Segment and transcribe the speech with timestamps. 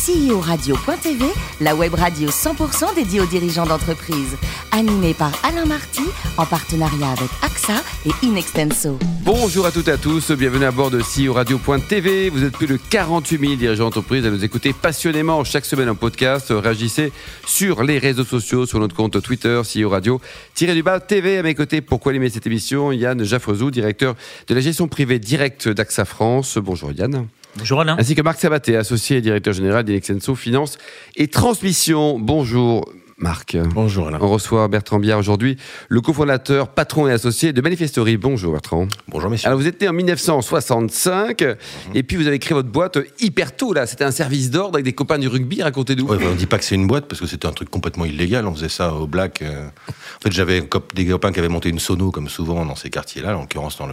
[0.00, 1.26] CEO-radio.tv,
[1.60, 4.34] la web radio 100% dédiée aux dirigeants d'entreprise.
[4.72, 6.04] Animée par Alain Marty,
[6.38, 8.98] en partenariat avec AXA et Inextenso.
[9.24, 12.30] Bonjour à toutes et à tous, bienvenue à bord de CEO Radio.tv.
[12.30, 15.94] Vous êtes plus de 48 000 dirigeants d'entreprise à nous écouter passionnément chaque semaine en
[15.94, 16.46] podcast.
[16.48, 17.12] Réagissez
[17.46, 20.18] sur les réseaux sociaux, sur notre compte Twitter, CEO Radio,
[20.54, 21.36] TV.
[21.36, 24.14] À mes côtés, pourquoi aimer cette émission Yann Jaffrezou, directeur
[24.48, 26.56] de la gestion privée directe d'AXA France.
[26.56, 27.26] Bonjour Yann.
[27.56, 27.96] Bonjour Alain.
[27.98, 30.78] Ainsi que Marc Sabaté, associé et directeur général d'Inexenso Finance
[31.16, 32.18] et Transmission.
[32.18, 32.88] Bonjour
[33.20, 33.56] Marc.
[33.74, 34.18] Bonjour Alain.
[34.20, 38.16] On reçoit Bertrand Biard aujourd'hui, le cofondateur, patron et associé de Manifestory.
[38.16, 38.88] Bonjour Bertrand.
[39.08, 39.48] Bonjour messieurs.
[39.48, 41.56] Alors vous êtes né en 1965 mhm.
[41.94, 43.86] et puis vous avez créé votre boîte hyper tôt là.
[43.86, 45.62] C'était un service d'ordre avec des copains du rugby.
[45.62, 46.06] Racontez-nous.
[46.06, 48.46] Ouais, on dit pas que c'est une boîte parce que c'était un truc complètement illégal.
[48.46, 49.42] On faisait ça au black.
[49.42, 49.66] Euh.
[49.88, 53.36] En fait, j'avais des copains qui avaient monté une sono comme souvent dans ces quartiers-là,
[53.36, 53.88] en l'occurrence dans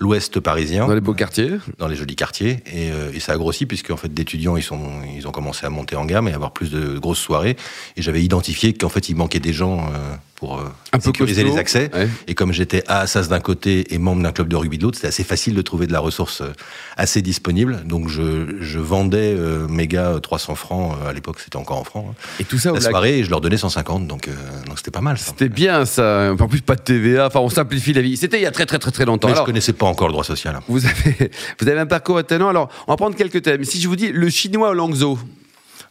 [0.00, 0.86] l'ouest parisien.
[0.86, 1.52] Dans les beaux quartiers.
[1.78, 2.62] Dans les jolis quartiers.
[2.66, 5.64] Et, euh, et ça a grossi puisque en fait d'étudiants ils sont ils ont commencé
[5.64, 7.56] à monter en gamme et avoir plus de grosses soirées.
[7.96, 11.56] Et j'avais identifié qu'en fait, il manquait des gens euh, pour euh, un sécuriser les
[11.56, 11.90] accès.
[12.26, 14.96] Et comme j'étais à Assas d'un côté et membre d'un club de rugby de l'autre,
[14.96, 16.52] c'était assez facile de trouver de la ressource euh,
[16.96, 17.82] assez disponible.
[17.84, 19.36] Donc je, je vendais
[19.68, 22.06] mes gars 300 francs, à l'époque c'était encore en francs.
[22.10, 22.14] Hein.
[22.40, 24.28] Et tout ça La soirée, et je leur donnais 150, donc
[24.66, 25.18] donc c'était pas mal.
[25.18, 26.34] C'était bien ça.
[26.38, 27.26] En plus, pas de TVA.
[27.26, 28.16] Enfin, on simplifie la vie.
[28.16, 29.28] C'était il y a très très très très longtemps.
[29.28, 30.58] Mais Alors, je connaissais pas encore le droit social.
[30.68, 32.48] Vous avez vous avez un parcours étonnant.
[32.48, 33.64] Alors, on va prendre quelques thèmes.
[33.64, 35.18] Si je vous dis le chinois au Langzhou.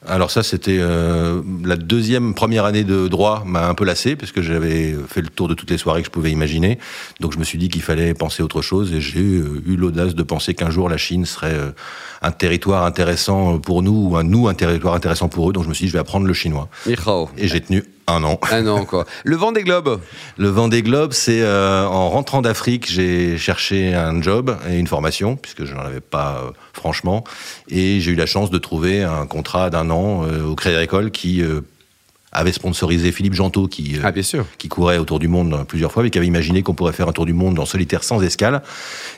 [0.08, 4.32] Alors ça, c'était euh, la deuxième, première année de droit m'a un peu lassé parce
[4.32, 6.78] que j'avais fait le tour de toutes les soirées que je pouvais imaginer.
[7.20, 10.16] Donc je me suis dit qu'il fallait penser autre chose et j'ai euh, eu l'audace
[10.16, 11.72] de penser qu'un jour la Chine serait euh,
[12.22, 15.54] un territoire intéressant pour nous ou un nous un territoire intéressant pour eux.
[15.54, 16.70] Donc je me suis dit je vais apprendre le chinois.
[17.38, 18.40] Et j'ai tenu un an.
[18.52, 19.06] Un an, quoi.
[19.24, 20.00] Le vent des globes
[20.38, 24.88] Le vent des globes, c'est euh, en rentrant d'Afrique, j'ai cherché un job et une
[24.88, 27.24] formation, puisque je n'en avais pas euh, franchement.
[27.68, 31.12] Et j'ai eu la chance de trouver un contrat d'un an euh, au Crédit Agricole
[31.12, 31.44] qui
[32.32, 34.46] avait sponsorisé Philippe Gentot, qui, ah, bien sûr.
[34.58, 37.14] qui courait autour du monde plusieurs fois, mais qui avait imaginé qu'on pourrait faire un
[37.14, 38.62] tour du monde en solitaire sans escale.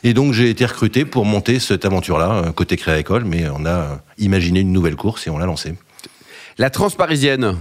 [0.04, 4.02] Et donc j'ai été recruté pour monter cette aventure-là, côté Crédit Agricole, mais on a
[4.20, 5.74] imaginé une nouvelle course et on l'a lancée.
[6.60, 7.56] La Transparisienne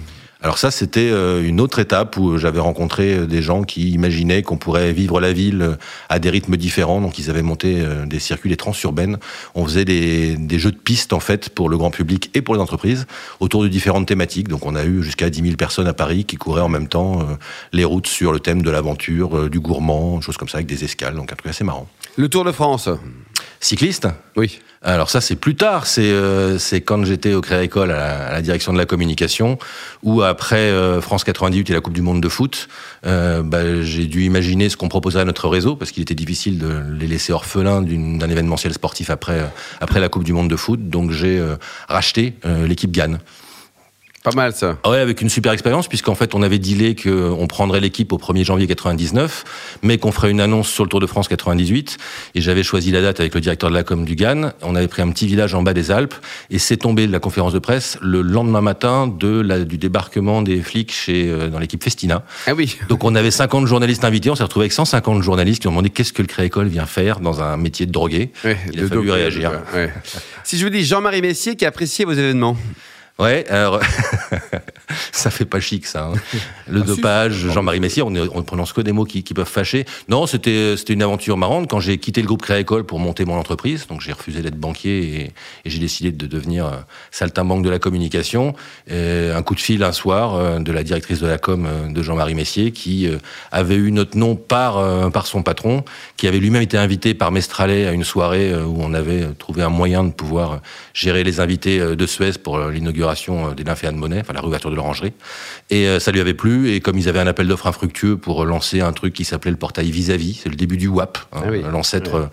[0.46, 4.44] alors ça, c'était euh, une autre étape où j'avais rencontré euh, des gens qui imaginaient
[4.44, 5.74] qu'on pourrait vivre la ville euh,
[6.08, 7.00] à des rythmes différents.
[7.00, 9.18] Donc ils avaient monté des circuits, des transurbaines.
[9.56, 12.60] On faisait des, jeux de pistes en fait pour le grand public et pour les
[12.60, 13.08] entreprises
[13.40, 14.46] autour de différentes thématiques.
[14.46, 17.26] Donc on a eu jusqu'à 10 000 personnes à Paris qui couraient en même temps
[17.72, 21.16] les routes sur le thème de l'aventure, du gourmand, choses comme ça avec des escales.
[21.16, 21.88] Donc un truc assez marrant.
[22.16, 22.88] Le Tour de France
[23.60, 24.60] Cycliste Oui.
[24.82, 25.86] Alors ça, c'est plus tard.
[25.86, 29.58] C'est euh, quand j'étais au Créa École à, la, direction de la communication,
[30.04, 32.68] ou après euh, France 98 et la Coupe du Monde de foot,
[33.04, 36.58] euh, bah, j'ai dû imaginer ce qu'on proposait à notre réseau, parce qu'il était difficile
[36.58, 39.40] de les laisser orphelins d'un événementiel sportif après,
[39.80, 40.88] après la Coupe du Monde de foot.
[40.88, 41.42] Donc j'ai
[41.88, 43.18] racheté l'équipe Gann.
[44.26, 44.76] Pas mal ça.
[44.84, 48.42] Ouais, avec une super expérience, puisqu'en fait on avait dealé qu'on prendrait l'équipe au 1er
[48.44, 49.44] janvier 99,
[49.82, 51.96] mais qu'on ferait une annonce sur le Tour de France 98.
[52.34, 54.50] Et j'avais choisi la date avec le directeur de la com du GAN.
[54.62, 56.14] On avait pris un petit village en bas des Alpes,
[56.50, 60.42] et c'est tombé de la conférence de presse le lendemain matin de la, du débarquement
[60.42, 62.24] des flics chez, euh, dans l'équipe Festina.
[62.48, 62.78] Ah oui.
[62.88, 65.90] Donc on avait 50 journalistes invités, on s'est retrouvé avec 150 journalistes qui ont demandé
[65.90, 68.32] qu'est-ce que le Créécole vient faire dans un métier de drogué.
[68.72, 69.52] Il a fallu réagir.
[70.42, 72.56] Si je vous dis Jean-Marie Messier qui a apprécié vos événements
[73.18, 73.80] Ouais, alors
[75.12, 76.10] ça fait pas chic ça.
[76.12, 76.38] Hein.
[76.68, 79.84] Le ah, dopage, Jean-Marie Messier, on, ne prononce que des mots qui, peuvent fâcher.
[80.08, 83.86] Non, c'était une aventure marrante quand j'ai quitté le groupe Créa-École pour monter mon entreprise.
[83.86, 85.32] Donc j'ai refusé d'être banquier et,
[85.64, 86.70] j'ai décidé de devenir euh,
[87.10, 88.54] saltimbanque de la communication.
[88.90, 92.02] un coup de fil un soir euh, de la directrice de la com euh, de
[92.02, 93.08] Jean-Marie Messier qui
[93.52, 95.84] avait eu notre nom par par son patron,
[96.16, 99.68] qui avait lui-même été invité par Mestralet à une soirée où on avait trouvé un
[99.68, 100.60] moyen de pouvoir
[100.94, 104.70] gérer les invités de Suez pour l'inauguration euh, des nymphéas de monnaie, enfin la réouverture
[104.70, 105.12] de l'orangerie.
[105.70, 106.70] Et euh, ça lui avait plu.
[106.70, 109.56] Et comme ils avaient un appel d'offres infructueux pour lancer un truc qui s'appelait le
[109.56, 112.28] portail vis-à-vis, c'est le début du WAP, hein, ah l'ancêtre,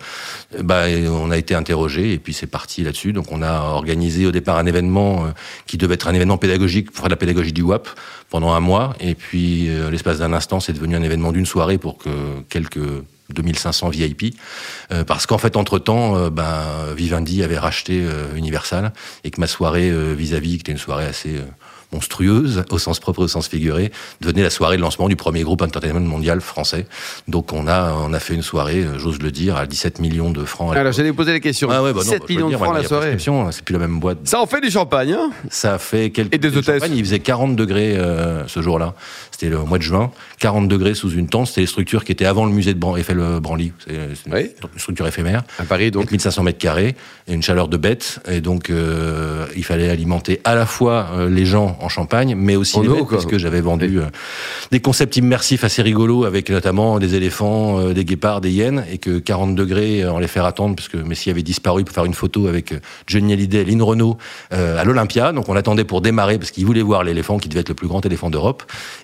[0.56, 3.12] ah bah, on a été interrogé et puis c'est parti là-dessus.
[3.12, 5.26] Donc on a organisé au départ un événement
[5.66, 7.88] qui devait être un événement pédagogique pour faire de la pédagogie du WAP
[8.30, 8.94] pendant un mois.
[9.00, 12.10] Et puis, l'espace d'un instant, c'est devenu un événement d'une soirée pour que
[12.48, 12.78] quelques
[13.30, 14.36] 2500 VIP,
[14.92, 16.62] euh, parce qu'en fait, entre-temps, euh, ben,
[16.96, 18.92] Vivendi avait racheté euh, Universal,
[19.24, 21.40] et que ma soirée vis-à-vis, qui était une soirée assez
[21.94, 25.42] monstrueuse, au sens propre et au sens figuré, devenait la soirée de lancement du premier
[25.42, 26.86] groupe entertainment mondial français.
[27.28, 30.44] Donc on a, on a fait une soirée, j'ose le dire, à 17 millions de
[30.44, 30.76] francs.
[30.76, 31.68] Alors j'allais poser la question.
[31.70, 32.88] Ah ouais, bah 7 non, je veux millions de dire, francs maintenant, la
[33.18, 33.52] soirée.
[33.52, 34.18] C'est plus la même boîte.
[34.24, 35.30] Ça en fait du champagne, hein?
[35.50, 36.82] Ça fait quelques Et des de hôtesses.
[36.92, 38.94] Il faisait 40 degrés euh, ce jour-là.
[39.30, 40.10] C'était le mois de juin.
[40.38, 41.48] 40 degrés sous une tente.
[41.48, 43.72] C'était les structures qui étaient avant le musée de Bran Eiffel euh, Branly.
[43.84, 43.94] C'est
[44.26, 44.50] une, Oui.
[44.72, 45.42] une structure éphémère.
[45.58, 46.04] À Paris, donc.
[46.04, 46.96] Donc 1500 mètres carrés
[47.26, 48.20] et une chaleur de bête.
[48.28, 52.56] Et donc euh, il fallait alimenter à la fois euh, les gens en Champagne, mais
[52.56, 54.04] aussi En les bêtes, parce que j'avais vendu euh,
[54.70, 58.98] des concepts immersifs assez rigolos avec notamment des éléphants, euh, des guépards, des hyènes, et
[58.98, 62.04] que 40 degrés, euh, on les faire attendre parce que Messi avait disparu pour faire
[62.04, 62.74] une photo avec
[63.06, 64.16] Johnny Hallyday et Lynn Renault
[64.50, 65.32] à l'Olympia.
[65.32, 67.88] Donc on attendait pour démarrer parce qu'il voulait voir l'éléphant qui devait être le plus
[67.88, 68.62] grand éléphant d'Europe.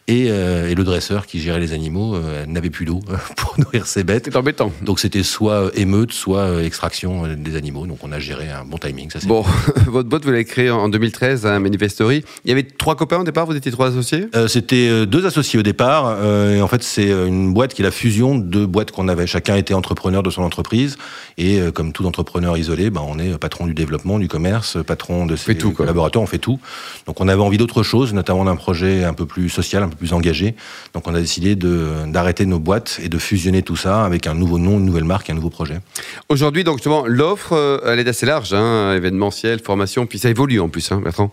[0.08, 2.16] Et, et le dresseur qui gérait les animaux
[2.46, 3.00] n'avait plus d'eau
[3.36, 4.24] pour nourrir ses bêtes.
[4.26, 4.72] C'est embêtant.
[4.82, 7.86] Donc c'était soit émeute, soit extraction des animaux.
[7.86, 9.10] Donc on a géré un bon timing.
[9.10, 9.44] Ça, c'est- Bon,
[9.86, 12.24] votre boîte, vous l'avez créée en 2013 à Manifestory.
[12.44, 14.26] Il y avait trois copains au départ, vous étiez trois associés?
[14.34, 16.06] Euh, c'était euh, deux associés au départ.
[16.06, 19.08] euh, et en fait, c'est une boîte qui est la fusion de deux boîtes qu'on
[19.08, 19.26] avait.
[19.26, 20.96] Chacun était entrepreneur de son entreprise.
[21.38, 25.26] Et euh, comme tout entrepreneur isolé, ben, on est patron du développement, du commerce, patron
[25.26, 25.84] de ses tout, quoi.
[25.84, 26.58] collaborateurs, on fait tout.
[27.06, 29.96] Donc on avait envie d'autre chose, notamment d'un projet un peu plus social, un peu
[29.96, 30.54] plus engagé.
[30.94, 34.34] Donc on a décidé de- d'arrêter nos boîtes et de fusionner tout ça avec un
[34.34, 35.78] nouveau nom, une nouvelle marque, un nouveau projet.
[36.28, 40.68] Aujourd'hui, donc justement, l'offre, elle est assez large, hein, événementiel, formation, puis ça évolue en
[40.68, 41.32] plus, hein, Bertrand?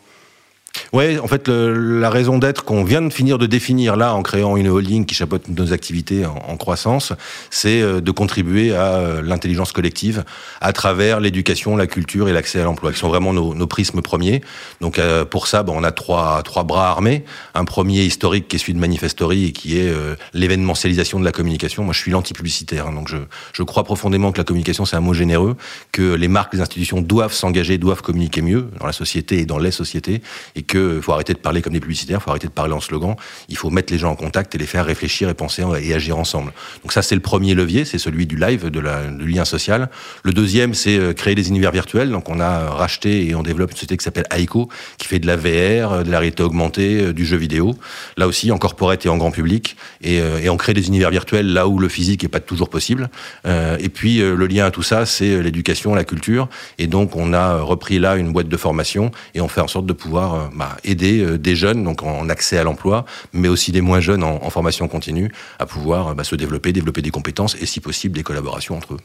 [0.94, 4.24] Ouais, en fait, le- la raison d'être qu'on vient de finir de définir là en
[4.24, 7.14] créant une holding qui chapeaute nos activités en, croissance,
[7.50, 10.24] c'est euh, de contribuer à euh, l'intelligence collective
[10.62, 14.02] à travers l'éducation, la culture et l'accès à l'emploi, qui sont vraiment nos, nos prismes
[14.02, 14.42] premiers.
[14.82, 17.24] Donc euh, pour ça, ben, on a trois, trois bras armés.
[17.54, 21.32] Un premier historique qui est celui de Manifestory et qui est euh, l'événementialisation de la
[21.32, 21.84] communication.
[21.84, 23.18] Moi, je suis l'anti-publicitaire, hein, donc je,
[23.54, 25.56] je crois profondément que la communication, c'est un mot généreux,
[25.92, 29.58] que les marques, les institutions doivent s'engager, doivent communiquer mieux dans la société et dans
[29.60, 30.22] les sociétés,
[30.56, 32.80] et qu'il faut arrêter de parler comme des publicitaires, il faut arrêter de parler en
[32.80, 33.16] slogan,
[33.50, 36.18] il faut mettre les gens en contact et les faire réfléchir et penser et agir
[36.18, 36.52] ensemble.
[36.84, 39.90] Donc ça, c'est le premier levier, c'est celui du live, du lien social.
[40.24, 42.10] Le deuxième, c'est euh, créer des univers virtuels.
[42.12, 45.28] Donc on a racheté et on développe une société qui s'appelle Aiko, qui fait de
[45.28, 47.75] la VR, euh, de la réalité augmentée, euh, du jeu vidéo.
[48.18, 49.75] Là aussi, en corporate et en grand public.
[50.02, 52.69] Et, euh, et on crée des univers virtuels là où le physique est pas toujours
[52.69, 53.10] possible.
[53.46, 56.48] Euh, et puis euh, le lien à tout ça, c'est euh, l'éducation, la culture.
[56.78, 59.68] Et donc on a euh, repris là une boîte de formation et on fait en
[59.68, 63.72] sorte de pouvoir bah, aider euh, des jeunes donc en accès à l'emploi, mais aussi
[63.72, 67.56] des moins jeunes en, en formation continue à pouvoir bah, se développer, développer des compétences
[67.62, 69.00] et si possible des collaborations entre eux.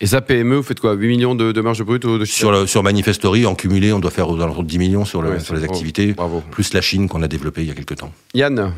[0.00, 0.94] Et ça, PME, vous faites quoi?
[0.94, 4.10] 8 millions de, de marge brute de Sur, le, sur Manifestory, en cumulé, on doit
[4.10, 6.42] faire aux alentours de 10 millions sur, le, Ouais, sur les activités, bravo.
[6.50, 8.12] plus la Chine qu'on a développée il y a quelques temps.
[8.34, 8.72] Yann?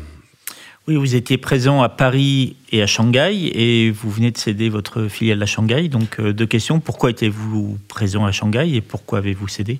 [0.87, 5.07] Oui, vous étiez présent à Paris et à Shanghai et vous venez de céder votre
[5.07, 5.87] filiale à Shanghai.
[5.87, 6.79] Donc, euh, deux questions.
[6.79, 9.79] Pourquoi étiez-vous présent à Shanghai et pourquoi avez-vous cédé?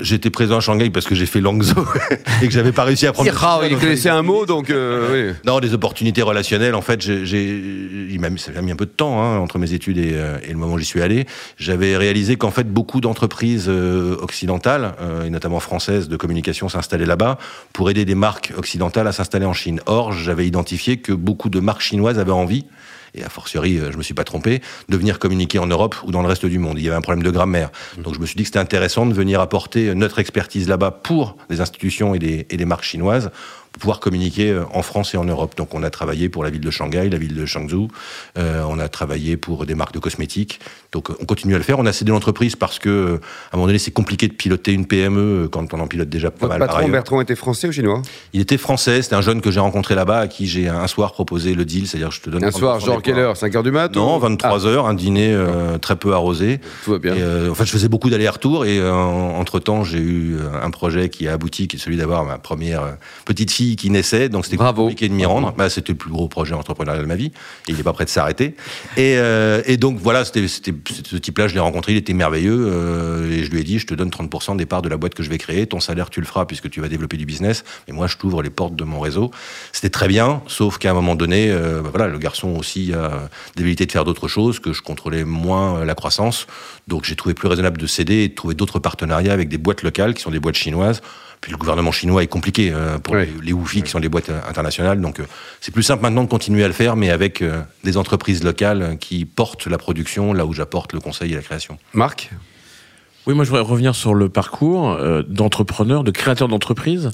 [0.00, 1.86] J'étais présent à Shanghai parce que j'ai fait Langzhou
[2.42, 3.30] et que j'avais pas réussi à prendre.
[3.42, 5.34] Ah, il connaissait un mot, donc euh, oui.
[5.46, 6.74] Non, des opportunités relationnelles.
[6.74, 7.62] En fait, j'ai,
[8.10, 10.12] il m'a mis, ça a mis un peu de temps hein, entre mes études et,
[10.14, 11.26] euh, et le moment où j'y suis allé.
[11.56, 17.06] J'avais réalisé qu'en fait, beaucoup d'entreprises euh, occidentales, euh, et notamment françaises, de communication s'installaient
[17.06, 17.38] là-bas
[17.72, 19.80] pour aider des marques occidentales à s'installer en Chine.
[19.86, 22.66] Or, j'avais identifié que beaucoup de marques chinoises avaient envie
[23.14, 26.10] et a fortiori, euh, je me suis pas trompé, de venir communiquer en Europe ou
[26.10, 26.78] dans le reste du monde.
[26.78, 27.70] Il y avait un problème de grammaire.
[27.98, 31.36] Donc je me suis dit que c'était intéressant de venir apporter notre expertise là-bas pour
[31.48, 33.30] des institutions et des, et des marques chinoises
[33.78, 35.56] pouvoir communiquer euh, en France et en Europe.
[35.56, 37.88] Donc on a travaillé pour la ville de Shanghai, la ville de Changzhou,
[38.38, 40.60] euh, on a travaillé pour des marques de cosmétiques.
[40.92, 41.78] Donc euh, on continue à le faire.
[41.78, 43.20] On a cédé l'entreprise parce que
[43.52, 46.30] à un moment donné c'est compliqué de piloter une PME quand on en pilote déjà
[46.30, 46.88] pas Votre mal patron.
[46.88, 48.02] Bertrand, était français ou chinois?
[48.32, 51.12] Il était français, c'était un jeune que j'ai rencontré là-bas à qui j'ai un soir
[51.12, 53.36] proposé le deal, c'est-à-dire je te donne Un 30% soir, genre quelle heure?
[53.36, 56.58] 5 heures du mat Non, ou- 23 heures, un dîner euh, très peu arrosé.
[56.62, 57.14] Ah, tout va bien.
[57.14, 61.08] Et, euh, en fait, je faisais beaucoup d'allers-retours et entre temps, j'ai eu un projet
[61.08, 64.28] qui a abouti, qui est celui d'avoir ma première petite fille qui naissait.
[64.28, 65.52] Donc c'était compliqué de m'y rendre.
[65.56, 67.32] Bah, c'était le plus gros projet entrepreneurial de ma vie.
[67.68, 68.54] Et il n'est pas prêt de s'arrêter.
[68.96, 72.68] Et, euh, et donc voilà, c'était ce type-là, je l'ai rencontré, il était merveilleux.
[72.70, 75.14] euh, et je lui ai dit, je te donne 30% des parts de la boîte
[75.14, 75.66] que je vais créer.
[75.66, 77.64] Ton salaire, tu le feras puisque tu vas développer du business.
[77.86, 79.30] Mais moi, je t'ouvre les portes de mon réseau.
[79.72, 83.28] C'était très bien, sauf qu'à un moment donné, euh, bah, voilà, le garçon aussi a
[83.56, 86.46] des velléités de faire d'autres choses, que je contrôlais moins la croissance.
[86.88, 89.82] Donc j'ai trouvé plus raisonnable de céder et de trouver d'autres partenariats avec des boîtes
[89.82, 91.00] locales qui sont des boîtes chinoises.
[91.40, 93.26] Puis le gouvernement chinois est compliqué euh, pour Oui.
[93.40, 95.00] les, les WUFI qui sont des boîtes euh, internationales.
[95.00, 95.24] Donc euh,
[95.60, 98.98] c'est plus simple maintenant de continuer à le faire, mais avec euh, des entreprises locales
[99.00, 101.78] qui portent la production là où j'apporte le conseil et la création.
[101.94, 102.30] Marc?
[103.26, 107.10] Oui, moi je voudrais revenir sur le parcours euh, d'entrepreneur, de créateur d'entreprise.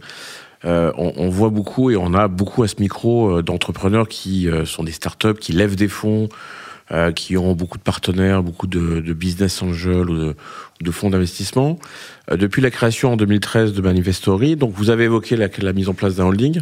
[0.65, 4.49] Euh, on, on voit beaucoup et on a beaucoup à ce micro euh, d'entrepreneurs qui
[4.49, 6.29] euh, sont des startups, qui lèvent des fonds,
[6.93, 10.35] euh, qui ont beaucoup de partenaires, beaucoup de, de business angels ou
[10.81, 11.79] de, fonds d'investissement.
[12.31, 15.95] Euh, depuis la création en 2013 de Manifestory, donc vous avez évoqué la mise en
[15.95, 16.61] place d'un holding.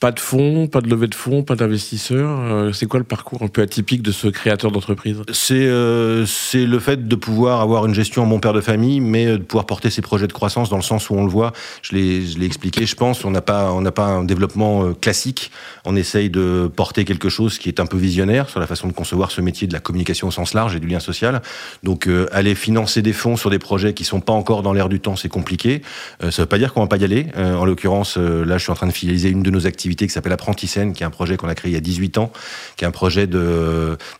[0.00, 2.38] Pas de fonds, pas de levée de fonds, pas d'investisseurs.
[2.40, 5.22] Euh, c'est quoi le parcours un peu atypique de ce créateur d'entreprise?
[5.32, 9.26] C'est euh, c'est le fait de pouvoir avoir une gestion bon père de famille, mais
[9.26, 11.52] de pouvoir porter ses projets de croissance dans le sens où on le voit.
[11.82, 12.86] Je l'ai expliqué.
[12.86, 15.50] Je pense on n'a pas pas un développement euh, classique.
[15.84, 18.92] On essaye de porter quelque chose qui est un peu visionnaire sur la façon de
[18.92, 21.42] concevoir ce métier de la communication au sens large et du lien social.
[21.82, 24.88] Donc euh, aller financer des fonds sur des projets qui sont pas encore dans l'air
[24.88, 25.82] du temps, c'est compliqué.
[26.22, 27.26] Euh, ça veut pas dire qu'on va pas y aller.
[27.36, 29.87] Euh, en l'occurrence, euh, là, je suis en train de finaliser une de nos activités
[29.96, 32.32] qui s'appelle Apprentissène, qui est un projet qu'on a créé il y a 18 ans,
[32.76, 33.26] qui est un projet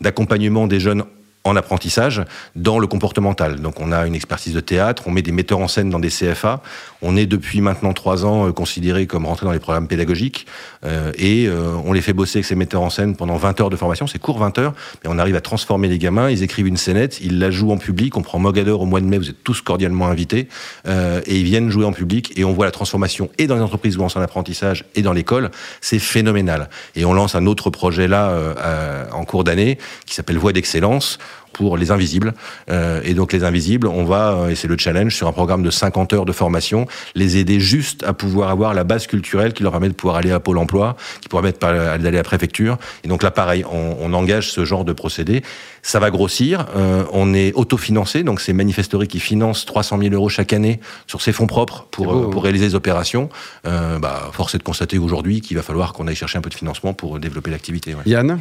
[0.00, 1.04] d'accompagnement des jeunes
[1.48, 2.22] en apprentissage
[2.56, 3.60] dans le comportemental.
[3.60, 6.08] Donc on a une expertise de théâtre, on met des metteurs en scène dans des
[6.10, 6.62] CFA,
[7.02, 10.46] on est depuis maintenant trois ans euh, considéré comme rentré dans les programmes pédagogiques
[10.84, 13.70] euh, et euh, on les fait bosser avec ces metteurs en scène pendant 20 heures
[13.70, 16.66] de formation, c'est court 20 heures, mais on arrive à transformer les gamins, ils écrivent
[16.66, 19.30] une scénette, ils la jouent en public, on prend Mogador au mois de mai, vous
[19.30, 20.48] êtes tous cordialement invités,
[20.86, 23.62] euh, et ils viennent jouer en public et on voit la transformation et dans les
[23.62, 25.50] entreprises où on en apprentissage et dans l'école,
[25.80, 26.68] c'est phénoménal.
[26.96, 30.52] Et on lance un autre projet là euh, euh, en cours d'année qui s'appelle Voix
[30.52, 31.18] d'excellence
[31.52, 32.34] pour les invisibles.
[32.70, 35.62] Euh, et donc les invisibles, on va, euh, et c'est le challenge, sur un programme
[35.62, 39.62] de 50 heures de formation, les aider juste à pouvoir avoir la base culturelle qui
[39.62, 41.60] leur permet de pouvoir aller à Pôle emploi, qui pourra permettre
[41.98, 42.78] d'aller à la préfecture.
[43.04, 45.42] Et donc là, pareil, on, on engage ce genre de procédé.
[45.82, 46.66] Ça va grossir.
[46.76, 51.22] Euh, on est autofinancé, donc c'est Manifestory qui finance 300 000 euros chaque année sur
[51.22, 53.28] ses fonds propres pour, beau, euh, pour réaliser les opérations.
[53.66, 56.50] Euh, bah, force est de constater aujourd'hui qu'il va falloir qu'on aille chercher un peu
[56.50, 57.94] de financement pour développer l'activité.
[57.94, 58.02] ouais.
[58.06, 58.38] Yann?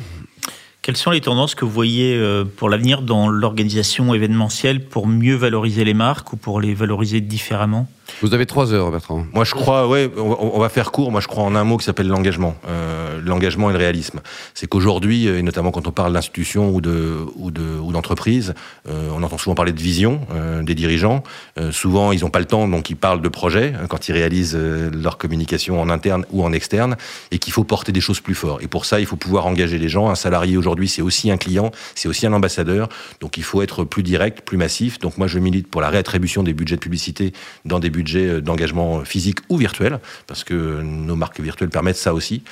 [0.82, 5.36] Quelles sont les tendances que vous voyez euh, pour l'avenir dans l'organisation événementielle pour mieux
[5.36, 7.88] valoriser les marques ou pour les valoriser différemment?
[8.22, 9.26] Vous avez trois heures, Bertrand.
[9.34, 11.12] Moi, je crois, ouais, on, va faire court.
[11.12, 12.56] Moi, je crois en un mot qui s'appelle l'engagement.
[12.68, 14.22] Euh, l'engagement et le réalisme.
[14.54, 18.54] C'est qu'aujourd'hui, et notamment quand on parle d'institutions ou de ou de ou d'entreprises,
[18.88, 21.24] euh, on entend souvent parler de vision euh, des dirigeants.
[21.60, 24.14] Euh, souvent, ils n'ont pas le temps, donc ils parlent de projets hein, quand ils
[24.14, 26.98] réalisent euh, leur communication en interne ou en externe,
[27.32, 28.64] et qu'il faut porter des choses plus fortes.
[28.64, 30.10] Et pour ça, il faut pouvoir engager les gens.
[30.10, 32.90] Un salarié aujourd'hui, c'est aussi un client, c'est aussi un ambassadeur.
[33.20, 35.00] Donc, il faut être plus direct, plus massif.
[35.00, 37.34] Donc, moi, je milite pour la réattribution des budgets de publicité
[37.66, 42.14] dans des budgets euh, d'engagement physique ou virtuel, parce que nos marques virtuelles permettent ça
[42.14, 42.44] aussi.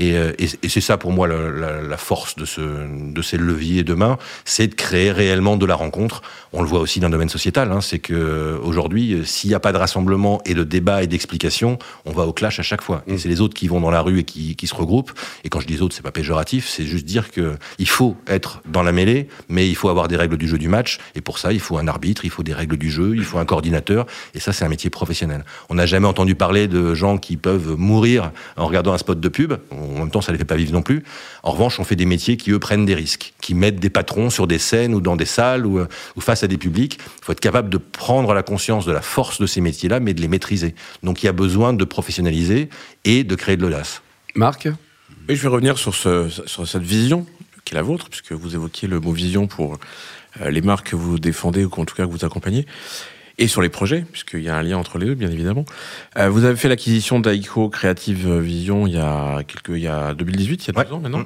[0.00, 3.22] Et, euh, et, et c'est ça pour moi la, la, la force de, ce, de
[3.22, 4.16] ces leviers demain,
[4.46, 6.22] c'est de créer réellement de la rencontre.
[6.54, 9.50] On le voit aussi dans le domaine sociétal, hein, c'est que euh, aujourd'hui, euh, s'il
[9.50, 12.62] n'y a pas de rassemblement et de débat et d'explication, on va au clash à
[12.62, 13.02] chaque fois.
[13.06, 15.12] Et c'est les autres qui vont dans la rue et qui, qui se regroupent.
[15.44, 18.62] Et quand je dis autres, c'est pas péjoratif, c'est juste dire que il faut être
[18.66, 20.98] dans la mêlée, mais il faut avoir des règles du jeu du match.
[21.14, 23.38] Et pour ça, il faut un arbitre, il faut des règles du jeu, il faut
[23.38, 24.06] un coordinateur.
[24.32, 25.44] Et ça, c'est un métier professionnel.
[25.68, 29.28] On n'a jamais entendu parler de gens qui peuvent mourir en regardant un spot de
[29.28, 29.54] pub.
[29.96, 31.02] En même temps, ça les fait pas vivre non plus.
[31.42, 34.30] En revanche, on fait des métiers qui, eux, prennent des risques, qui mettent des patrons
[34.30, 36.98] sur des scènes ou dans des salles ou, ou face à des publics.
[36.98, 40.14] Il faut être capable de prendre la conscience de la force de ces métiers-là, mais
[40.14, 40.74] de les maîtriser.
[41.02, 42.68] Donc, il y a besoin de professionnaliser
[43.04, 44.02] et de créer de l'audace.
[44.34, 44.68] Marc?
[45.28, 47.26] Oui, je vais revenir sur, ce, sur cette vision
[47.64, 49.78] qui est la vôtre, puisque vous évoquiez le mot vision pour
[50.40, 52.66] euh, les marques que vous défendez ou qu'en tout cas que vous accompagnez,
[53.40, 55.64] et sur les projets, puisqu'il y a un lien entre les deux, bien évidemment.
[56.18, 60.14] Euh, vous avez fait l'acquisition d'Aiko Creative Vision il y a quelques, il y a
[60.14, 60.84] 2018, il y a Ouais.
[60.86, 61.24] deux ans maintenant.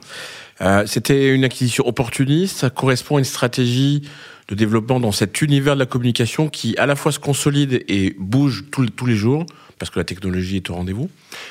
[0.62, 4.02] Euh, C'était une acquisition opportuniste, ça correspond à une stratégie
[4.49, 8.14] de développement dans cet univers de la communication qui à la fois se consolide et
[8.18, 9.44] bouge tous les jours,
[9.78, 11.11] parce que la technologie est au rendez-vous.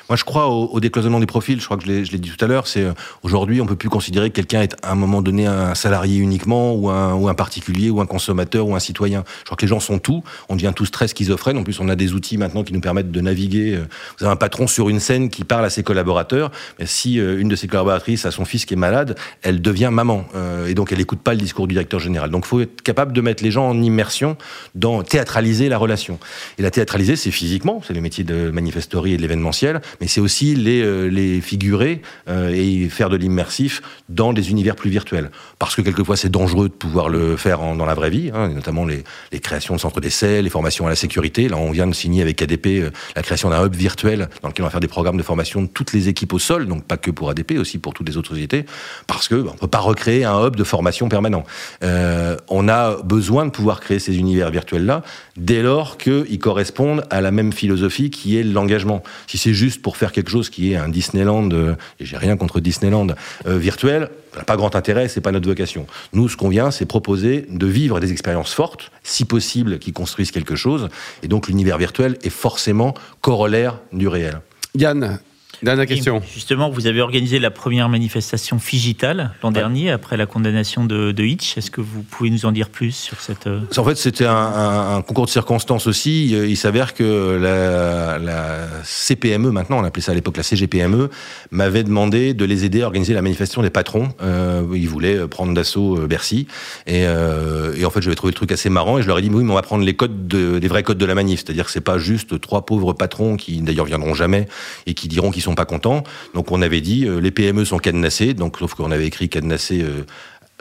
[0.09, 1.59] Moi, je crois au, au décloisonnement des profils.
[1.59, 2.67] Je crois que je l'ai- dit tout à l'heure.
[2.67, 5.75] C'est euh, aujourd'hui, on peut plus considérer que quelqu'un est à un moment donné un
[5.75, 9.23] salarié uniquement, ou un, particulier, ou un consommateur, ou un citoyen.
[9.39, 10.23] Je crois que les gens sont tout.
[10.49, 11.57] On devient tous très schizophrènes.
[11.57, 13.75] En plus, on a des outils maintenant qui nous permettent de naviguer.
[13.75, 13.85] Euh,
[14.19, 16.51] Vous avez un patron sur une scène qui parle à ses collaborateurs.
[16.79, 19.89] Mais si euh, une de ses collaboratrices a son fils qui est malade, elle devient
[19.91, 20.25] maman,
[20.67, 22.29] et donc elle écoute pas le discours du directeur général.
[22.29, 24.37] Donc, il faut être capable de mettre les gens en immersion,
[24.75, 26.19] dans théâtraliser la relation.
[26.57, 30.21] Et la théâtraliser, c'est physiquement, c'est le métier de manifestory et de l'événementiel, mais c'est
[30.21, 35.31] aussi les, euh, figurer euh, et faire de l'immersif dans des univers plus virtuels.
[35.59, 38.85] Parce que quelquefois, c'est dangereux de pouvoir le faire dans la vraie vie, hein, notamment
[38.85, 39.03] les,
[39.39, 41.49] créations de centres d'essai, les formations à la sécurité.
[41.49, 44.63] Là, on vient de signer avec ADP euh, la création d'un hub virtuel dans lequel
[44.63, 46.97] on va faire des programmes de formation de toutes les équipes au sol, donc pas
[46.97, 48.65] que pour ADP, aussi pour toutes les autres sociétés,
[49.07, 51.43] parce que bah, on peut pas recréer un hub de formation permanent.
[51.81, 55.03] On a besoin de pouvoir créer ces univers virtuels-là
[55.37, 59.03] dès lors qu'ils correspondent à la même philosophie qui est l'engagement.
[59.27, 62.35] Si c'est juste pour faire quelque chose qui est un Disneyland, euh, et j'ai rien
[62.35, 63.07] contre Disneyland,
[63.47, 64.09] euh, virtuel,
[64.45, 65.87] pas grand intérêt, c'est pas notre vocation.
[66.11, 70.31] Nous, ce qu'on vient, c'est proposer de vivre des expériences fortes, si possible, qui construisent
[70.31, 70.89] quelque chose,
[71.21, 74.41] et donc l'univers virtuel est forcément corollaire du réel.
[74.75, 75.19] Yann,
[75.61, 76.21] Dernière question.
[76.33, 81.23] justement, vous avez organisé la première manifestation Figital l'an dernier, après la condamnation de, de
[81.23, 81.57] Hitch.
[81.57, 83.47] Est-ce que vous pouvez nous en dire plus sur cette...
[83.47, 86.31] euh, En fait, c'était un, un- un concours de circonstances aussi.
[86.35, 91.09] Euh, Il s'avère que la, la CPME, maintenant, on appelait ça à l'époque la CGPME,
[91.51, 94.09] m'avait demandé de les aider à organiser la manifestation des patrons.
[94.21, 96.47] Euh, ils voulaient prendre d'assaut Bercy.
[96.87, 99.21] Et, euh, et en fait, j'avais trouvé le truc assez marrant et je leur ai
[99.21, 101.41] dit, oui, mais on va prendre les codes de, les vrais codes de la manif.
[101.45, 104.47] C'est-à-dire que c'est pas juste trois pauvres patrons qui, d'ailleurs, viendront jamais
[104.87, 106.03] et qui diront qu'ils sont pas contents.
[106.33, 108.33] Donc, on avait dit, euh, les PME sont cadenassés.
[108.33, 109.85] Donc, sauf qu'on avait écrit cadenassé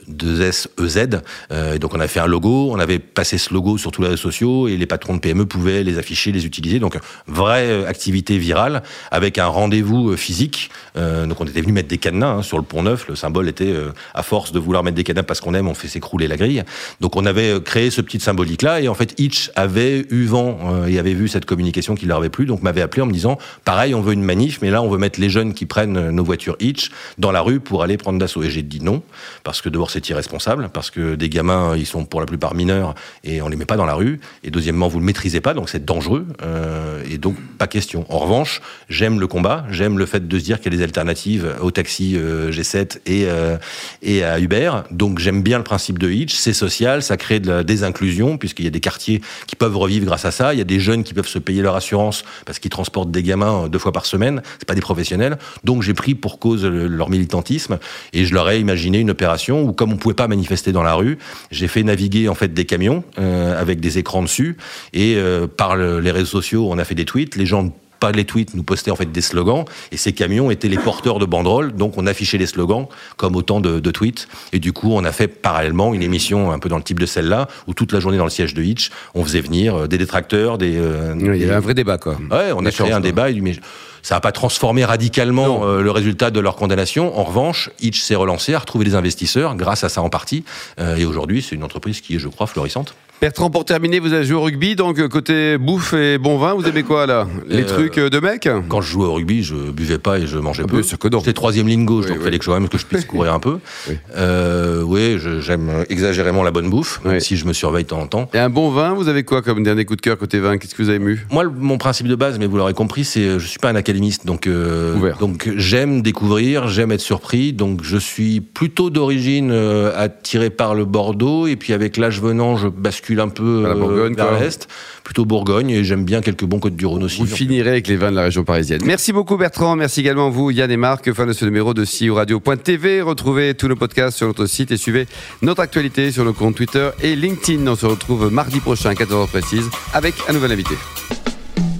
[0.08, 1.20] euh, 2S EZ.
[1.50, 4.02] Euh, et donc on a fait un logo, on avait passé ce logo sur tous
[4.02, 6.78] les réseaux sociaux et les patrons de PME pouvaient les afficher, les utiliser.
[6.78, 10.70] Donc vraie euh, activité virale avec un rendez-vous euh, physique.
[10.94, 13.08] Donc on était venu mettre des cadenas hein, sur le pont neuf.
[13.08, 13.74] Le symbole était
[14.14, 16.62] à force de vouloir mettre des cadenas parce qu'on aime, on fait s'écrouler la grille.
[17.00, 20.84] Donc on avait créé ce petit symbolique là et en fait Hitch avait eu vent
[20.86, 22.44] et avait vu cette communication qui leur avait plu.
[22.44, 24.98] Donc m'avait appelé en me disant pareil on veut une manif mais là on veut
[24.98, 28.42] mettre les jeunes qui prennent nos voitures Hitch dans la rue pour aller prendre d'assaut.
[28.42, 29.02] Et j'ai dit non
[29.44, 32.94] parce que d'abord c'est irresponsable, parce que des gamins, ils sont pour la plupart mineurs
[33.24, 34.20] et on les met pas dans la rue.
[34.44, 36.26] Et deuxièmement, vous le maîtrisez pas, donc c'est dangereux.
[36.42, 38.06] euh, et donc pas question.
[38.08, 40.84] En revanche, j'aime le combat, j'aime le fait de se dire qu'il y a des
[40.84, 43.56] alternatives au taxi euh, G7 et euh,
[44.02, 44.72] et à Uber.
[44.90, 46.34] Donc j'aime bien le principe de Hitch.
[46.34, 50.06] C'est social, ça crée de la désinclusion puisqu'il y a des quartiers qui peuvent revivre
[50.06, 50.54] grâce à ça.
[50.54, 53.22] Il y a des jeunes qui peuvent se payer leur assurance parce qu'ils transportent des
[53.22, 54.42] gamins deux fois par semaine.
[54.58, 55.38] C'est pas des professionnels.
[55.64, 57.78] Donc j'ai pris pour cause le- leur militantisme
[58.12, 60.94] et je leur ai imaginé une opération où comme on pouvait pas manifester dans la
[60.94, 61.18] rue,
[61.50, 64.56] j'ai fait naviguer en fait des camions euh, avec des écrans dessus.
[64.92, 67.34] Et euh, par le- les réseaux sociaux, on a fait des tweets.
[67.34, 69.64] Les gens pas les tweets, nous postaient en fait des slogans.
[69.90, 72.86] Et ces camions étaient les porteurs de banderoles, donc on affichait les slogans
[73.16, 74.28] comme autant de, de tweets.
[74.52, 77.06] Et du coup on a fait parallèlement une émission un peu dans le type de
[77.06, 79.98] celle-là où toute la journée dans le siège de Hitch, on faisait venir euh, des
[79.98, 82.18] détracteurs, des, euh, Oui, il y avait un vrai débat, quoi.
[82.30, 83.54] Ouais, on a créé un débat, et mais
[84.02, 87.18] ça n'a pas transformé radicalement euh, le résultat de leur condamnation.
[87.18, 90.44] En revanche, Hitch s'est relancé, a retrouvé des investisseurs grâce à ça en partie.
[90.78, 92.94] Euh, et aujourd'hui, c'est une entreprise qui est, je crois, florissante.
[93.22, 96.54] Bertrand, pour terminer, vous avez joué au rugby, donc euh, côté bouffe et bon vin,
[96.54, 97.28] vous aimez quoi là?
[97.46, 100.26] Les Euh, trucs euh, de mec Quand je jouais au rugby, je buvais pas et
[100.26, 100.82] je mangeais Ah, peu.
[100.82, 101.20] sûr que non.
[101.20, 102.24] J'étais troisième ligne gauche, Oui, donc il oui.
[102.24, 103.60] fallait que quand même que je puisse courir un peu.
[103.88, 103.94] Oui.
[104.16, 108.28] Euh, j'aime exagérément la bonne bouffe, même si je me surveille de temps en temps.
[108.34, 110.58] Et un bon vin, vous avez quoi comme dernier coup de cœur côté vin?
[110.58, 111.24] Qu'est-ce que vous avez mu?
[111.30, 114.26] Moi, mon principe de base, mais vous l'aurez compris, c'est je suis pas un académiste,
[114.26, 119.52] donc euh, donc j'aime découvrir, j'aime être surpris, donc je suis plutôt d'origine
[119.96, 123.74] attiré par le Bordeaux, et puis avec l'âge venant, je bascule un peu À la
[123.74, 124.68] euh, Bourgogne, vers l'est,
[125.04, 127.20] plutôt Bourgogne, et j'aime bien quelques bons côtes du Rhône aussi.
[127.20, 128.82] Vous finirez avec les vins de la région parisienne.
[128.84, 132.14] Merci beaucoup Bertrand, merci également vous Yann et Marc, fin de ce numéro de CIO
[132.14, 133.02] Radio.tv.
[133.02, 135.06] Retrouvez tous nos podcasts sur notre site et suivez
[135.42, 137.66] notre actualité sur nos comptes Twitter et LinkedIn.
[137.66, 140.74] On se retrouve mardi prochain à 14h précise avec un nouvel invité.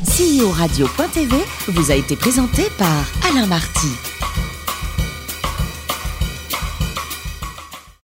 [0.04, 1.37] CEO Radio.tv
[1.68, 4.12] vous a été présenté par Alain Marty.